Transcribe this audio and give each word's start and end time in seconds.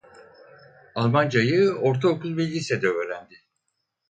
Almancayı 0.95 1.71
ortaokul 1.73 2.37
ve 2.37 2.47
lisede 2.47 2.87
öğrendi. 2.87 3.43